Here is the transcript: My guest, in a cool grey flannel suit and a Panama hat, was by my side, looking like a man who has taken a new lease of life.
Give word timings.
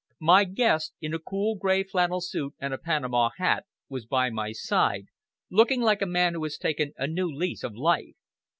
My 0.19 0.45
guest, 0.45 0.93
in 0.99 1.13
a 1.13 1.19
cool 1.19 1.55
grey 1.57 1.83
flannel 1.83 2.21
suit 2.21 2.55
and 2.57 2.73
a 2.73 2.79
Panama 2.79 3.29
hat, 3.37 3.67
was 3.87 4.07
by 4.07 4.31
my 4.31 4.51
side, 4.51 5.05
looking 5.51 5.79
like 5.81 6.01
a 6.01 6.07
man 6.07 6.33
who 6.33 6.41
has 6.43 6.57
taken 6.57 6.91
a 6.97 7.05
new 7.05 7.31
lease 7.31 7.63
of 7.63 7.75
life. 7.75 8.15